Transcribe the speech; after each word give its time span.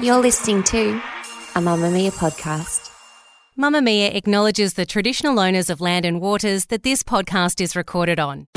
You're 0.00 0.18
listening 0.20 0.64
to 0.64 0.90
a 1.54 1.60
Mamamia 1.60 2.10
podcast. 2.10 2.90
Mamamia 3.56 4.12
acknowledges 4.12 4.74
the 4.74 4.84
traditional 4.84 5.38
owners 5.38 5.70
of 5.70 5.80
land 5.80 6.04
and 6.04 6.20
waters 6.20 6.66
that 6.66 6.82
this 6.82 7.04
podcast 7.04 7.60
is 7.60 7.76
recorded 7.76 8.18
on. 8.18 8.48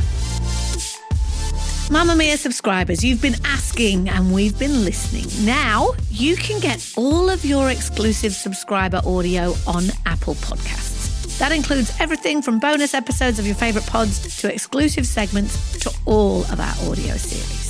Mamamia 1.89 2.35
subscribers, 2.35 3.03
you've 3.03 3.21
been 3.21 3.35
asking 3.45 4.09
and 4.09 4.33
we've 4.33 4.57
been 4.57 4.83
listening. 4.83 5.27
Now 5.45 5.91
you 6.09 6.35
can 6.35 6.59
get 6.59 6.93
all 6.97 7.29
of 7.29 7.45
your 7.45 7.69
exclusive 7.69 8.33
subscriber 8.33 9.01
audio 9.05 9.53
on 9.67 9.83
Apple 10.07 10.33
Podcasts. 10.35 11.37
That 11.37 11.51
includes 11.51 11.95
everything 11.99 12.41
from 12.41 12.57
bonus 12.59 12.95
episodes 12.95 13.37
of 13.37 13.45
your 13.45 13.55
favourite 13.55 13.87
pods 13.87 14.39
to 14.41 14.51
exclusive 14.51 15.05
segments 15.05 15.77
to 15.79 15.93
all 16.07 16.41
of 16.45 16.59
our 16.59 16.89
audio 16.89 17.17
series. 17.17 17.60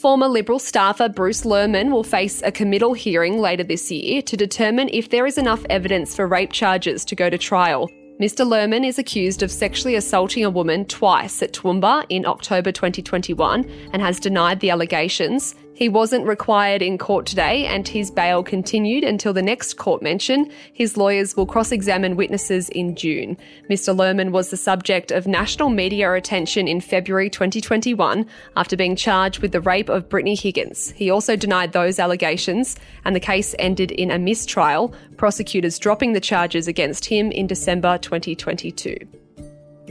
Former 0.00 0.28
Liberal 0.28 0.60
staffer 0.60 1.08
Bruce 1.08 1.42
Lehrmann 1.42 1.90
will 1.90 2.04
face 2.04 2.40
a 2.44 2.52
committal 2.52 2.94
hearing 2.94 3.40
later 3.40 3.64
this 3.64 3.90
year 3.90 4.22
to 4.22 4.36
determine 4.36 4.88
if 4.92 5.08
there 5.08 5.26
is 5.26 5.38
enough 5.38 5.66
evidence 5.70 6.14
for 6.14 6.28
rape 6.28 6.52
charges 6.52 7.04
to 7.06 7.16
go 7.16 7.28
to 7.28 7.36
trial. 7.36 7.90
Mr. 8.20 8.46
Lehrmann 8.46 8.86
is 8.86 9.00
accused 9.00 9.42
of 9.42 9.50
sexually 9.50 9.96
assaulting 9.96 10.44
a 10.44 10.50
woman 10.50 10.84
twice 10.84 11.42
at 11.42 11.52
Toowoomba 11.52 12.06
in 12.10 12.26
October 12.26 12.70
2021 12.70 13.68
and 13.92 14.00
has 14.00 14.20
denied 14.20 14.60
the 14.60 14.70
allegations. 14.70 15.56
He 15.78 15.88
wasn't 15.88 16.26
required 16.26 16.82
in 16.82 16.98
court 16.98 17.24
today 17.24 17.64
and 17.64 17.86
his 17.86 18.10
bail 18.10 18.42
continued 18.42 19.04
until 19.04 19.32
the 19.32 19.42
next 19.42 19.74
court 19.74 20.02
mention. 20.02 20.50
His 20.72 20.96
lawyers 20.96 21.36
will 21.36 21.46
cross 21.46 21.70
examine 21.70 22.16
witnesses 22.16 22.68
in 22.70 22.96
June. 22.96 23.36
Mr. 23.70 23.94
Lehrmann 23.94 24.32
was 24.32 24.50
the 24.50 24.56
subject 24.56 25.12
of 25.12 25.28
national 25.28 25.70
media 25.70 26.12
attention 26.14 26.66
in 26.66 26.80
February 26.80 27.30
2021 27.30 28.26
after 28.56 28.76
being 28.76 28.96
charged 28.96 29.38
with 29.38 29.52
the 29.52 29.60
rape 29.60 29.88
of 29.88 30.08
Brittany 30.08 30.34
Higgins. 30.34 30.90
He 30.96 31.10
also 31.10 31.36
denied 31.36 31.70
those 31.70 32.00
allegations 32.00 32.74
and 33.04 33.14
the 33.14 33.20
case 33.20 33.54
ended 33.60 33.92
in 33.92 34.10
a 34.10 34.18
mistrial, 34.18 34.92
prosecutors 35.16 35.78
dropping 35.78 36.12
the 36.12 36.20
charges 36.20 36.66
against 36.66 37.04
him 37.04 37.30
in 37.30 37.46
December 37.46 37.98
2022. 37.98 38.96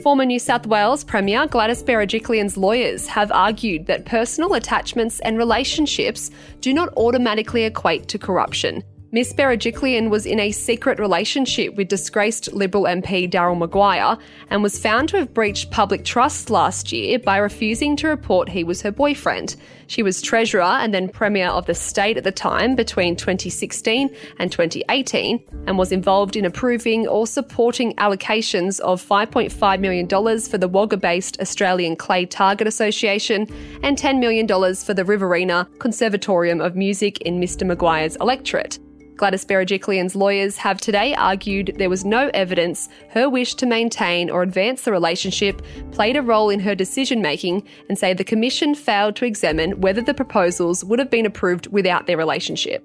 Former 0.02 0.24
New 0.24 0.38
South 0.38 0.64
Wales 0.66 1.02
Premier 1.02 1.48
Gladys 1.48 1.82
Berejiklian's 1.82 2.56
lawyers 2.56 3.08
have 3.08 3.32
argued 3.32 3.86
that 3.86 4.04
personal 4.04 4.54
attachments 4.54 5.18
and 5.20 5.36
relationships 5.36 6.30
do 6.60 6.72
not 6.72 6.92
automatically 6.96 7.64
equate 7.64 8.06
to 8.08 8.18
corruption. 8.18 8.84
Miss 9.10 9.32
Berejiklian 9.32 10.10
was 10.10 10.24
in 10.24 10.38
a 10.38 10.52
secret 10.52 11.00
relationship 11.00 11.74
with 11.74 11.88
disgraced 11.88 12.52
Liberal 12.52 12.84
MP 12.84 13.28
Daryl 13.28 13.58
Maguire 13.58 14.18
and 14.50 14.62
was 14.62 14.78
found 14.78 15.08
to 15.08 15.16
have 15.16 15.34
breached 15.34 15.70
public 15.70 16.04
trust 16.04 16.48
last 16.48 16.92
year 16.92 17.18
by 17.18 17.38
refusing 17.38 17.96
to 17.96 18.08
report 18.08 18.50
he 18.50 18.62
was 18.62 18.82
her 18.82 18.92
boyfriend. 18.92 19.56
She 19.88 20.02
was 20.02 20.20
Treasurer 20.20 20.62
and 20.62 20.92
then 20.92 21.08
Premier 21.08 21.48
of 21.48 21.64
the 21.64 21.74
state 21.74 22.18
at 22.18 22.24
the 22.24 22.30
time 22.30 22.76
between 22.76 23.16
2016 23.16 24.14
and 24.38 24.52
2018 24.52 25.42
and 25.66 25.78
was 25.78 25.92
involved 25.92 26.36
in 26.36 26.44
approving 26.44 27.08
or 27.08 27.26
supporting 27.26 27.94
allocations 27.96 28.80
of 28.80 29.02
$5.5 29.02 29.80
million 29.80 30.06
for 30.06 30.58
the 30.58 30.68
Wagga 30.68 30.98
based 30.98 31.40
Australian 31.40 31.96
Clay 31.96 32.26
Target 32.26 32.66
Association 32.66 33.46
and 33.82 33.96
$10 33.96 34.20
million 34.20 34.46
for 34.46 34.92
the 34.92 35.06
Riverina 35.06 35.66
Conservatorium 35.78 36.60
of 36.60 36.76
Music 36.76 37.22
in 37.22 37.40
Mr. 37.40 37.66
Maguire's 37.66 38.16
electorate. 38.16 38.78
Gladys 39.18 39.44
Berejiklian's 39.44 40.14
lawyers 40.14 40.56
have 40.58 40.80
today 40.80 41.12
argued 41.16 41.74
there 41.76 41.90
was 41.90 42.04
no 42.04 42.30
evidence 42.34 42.88
her 43.10 43.28
wish 43.28 43.54
to 43.56 43.66
maintain 43.66 44.30
or 44.30 44.42
advance 44.42 44.82
the 44.82 44.92
relationship 44.92 45.60
played 45.90 46.16
a 46.16 46.22
role 46.22 46.50
in 46.50 46.60
her 46.60 46.76
decision 46.76 47.20
making 47.20 47.66
and 47.88 47.98
say 47.98 48.14
the 48.14 48.22
Commission 48.22 48.76
failed 48.76 49.16
to 49.16 49.26
examine 49.26 49.80
whether 49.80 50.00
the 50.00 50.14
proposals 50.14 50.84
would 50.84 51.00
have 51.00 51.10
been 51.10 51.26
approved 51.26 51.66
without 51.66 52.06
their 52.06 52.16
relationship. 52.16 52.84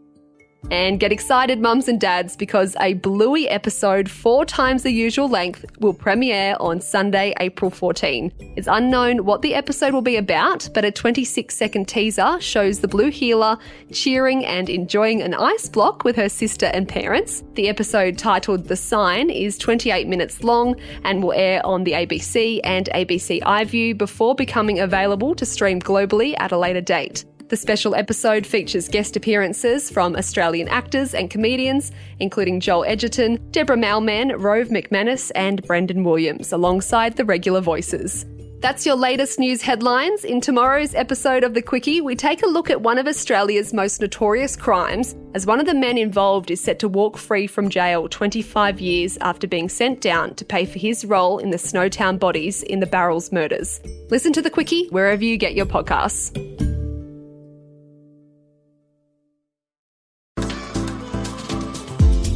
And 0.72 1.00
get 1.00 1.12
excited, 1.12 1.60
mums 1.60 1.88
and 1.88 2.00
dads, 2.00 2.36
because 2.36 2.76
a 2.80 2.94
Bluey 2.94 3.48
episode, 3.50 4.10
four 4.10 4.46
times 4.46 4.84
the 4.84 4.92
usual 4.92 5.28
length, 5.28 5.66
will 5.80 5.94
premiere 5.94 6.56
on 6.60 6.82
Sunday, 6.82 7.34
April 7.40 7.70
14. 7.70 8.32
It's 8.56 8.68
unknown 8.72 9.26
what 9.26 9.42
the 9.42 9.56
episode 9.56 9.94
will 9.94 10.02
be 10.02 10.16
about, 10.16 10.70
but 10.74 10.86
a 10.86 10.92
26 10.92 11.54
second 11.54 11.88
teaser 11.88 12.40
shows 12.40 12.80
the 12.80 12.88
Blue 12.88 13.10
Heeler 13.10 13.58
cheering 13.92 14.46
and 14.46 14.70
enjoying 14.70 15.22
an 15.22 15.34
ice 15.34 15.70
block 15.70 16.04
with 16.04 16.16
her 16.16 16.30
sister 16.30 16.68
and 16.68 16.88
parents. 16.88 17.44
The 17.56 17.70
episode, 17.70 18.18
titled 18.18 18.68
The 18.68 18.76
Sign, 18.76 19.30
is 19.30 19.58
28 19.58 20.08
minutes 20.08 20.44
long 20.44 20.76
and 21.04 21.22
will 21.22 21.34
air 21.34 21.64
on 21.66 21.84
the 21.84 21.92
ABC 21.92 22.62
and 22.64 22.90
ABC 22.96 23.42
iView 23.42 23.98
before 23.98 24.34
becoming 24.34 24.80
available 24.80 25.36
to 25.36 25.46
stream 25.46 25.80
globally 25.80 26.36
at 26.40 26.52
a 26.52 26.58
later 26.58 26.82
date. 26.82 27.26
The 27.54 27.58
special 27.58 27.94
episode 27.94 28.48
features 28.48 28.90
guest 28.90 29.16
appearances 29.16 29.92
from 29.92 30.16
Australian 30.16 30.68
actors 30.70 31.14
and 31.14 31.30
comedians, 31.30 31.92
including 32.20 32.60
Joel 32.60 32.84
Edgerton, 32.86 33.38
Deborah 33.52 33.78
Mailman, 33.78 34.30
Rove 34.42 34.70
McManus, 34.70 35.32
and 35.36 35.62
Brendan 35.68 36.04
Williams, 36.04 36.52
alongside 36.52 37.16
the 37.16 37.26
regular 37.26 37.62
voices. 37.62 38.26
That's 38.62 38.88
your 38.88 38.96
latest 38.96 39.38
news 39.38 39.62
headlines. 39.62 40.24
In 40.24 40.42
tomorrow's 40.42 40.96
episode 40.96 41.44
of 41.44 41.54
The 41.54 41.62
Quicky, 41.62 42.02
we 42.02 42.16
take 42.16 42.42
a 42.42 42.48
look 42.48 42.72
at 42.72 42.82
one 42.82 42.98
of 42.98 43.06
Australia's 43.06 43.72
most 43.72 44.02
notorious 44.02 44.56
crimes, 44.56 45.16
as 45.36 45.46
one 45.46 45.60
of 45.60 45.68
the 45.68 45.76
men 45.76 46.00
involved 46.00 46.50
is 46.50 46.60
set 46.60 46.80
to 46.80 46.90
walk 46.90 47.20
free 47.20 47.46
from 47.46 47.70
jail 47.70 48.10
25 48.10 48.82
years 48.82 49.16
after 49.22 49.46
being 49.46 49.70
sent 49.70 50.02
down 50.02 50.34
to 50.36 50.44
pay 50.44 50.66
for 50.66 50.80
his 50.80 51.06
role 51.06 51.38
in 51.38 51.52
the 51.52 51.58
Snowtown 51.58 52.18
bodies 52.18 52.64
in 52.64 52.80
the 52.80 52.88
Barrels 52.88 53.32
murders. 53.32 53.80
Listen 54.10 54.34
to 54.34 54.42
The 54.42 54.50
Quicky 54.50 54.90
wherever 54.90 55.24
you 55.24 55.38
get 55.38 55.54
your 55.54 55.68
podcasts. 55.68 56.73